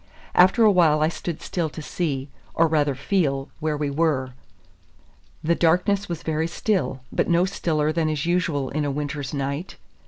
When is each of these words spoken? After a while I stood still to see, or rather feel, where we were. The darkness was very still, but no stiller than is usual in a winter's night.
After 0.33 0.63
a 0.63 0.71
while 0.71 0.99
I 1.03 1.09
stood 1.09 1.43
still 1.43 1.69
to 1.69 1.81
see, 1.83 2.27
or 2.55 2.67
rather 2.67 2.95
feel, 2.95 3.49
where 3.59 3.77
we 3.77 3.91
were. 3.91 4.33
The 5.43 5.53
darkness 5.53 6.09
was 6.09 6.23
very 6.23 6.47
still, 6.47 7.01
but 7.11 7.29
no 7.29 7.45
stiller 7.45 7.91
than 7.91 8.09
is 8.09 8.25
usual 8.25 8.71
in 8.71 8.83
a 8.83 8.89
winter's 8.89 9.31
night. 9.31 9.75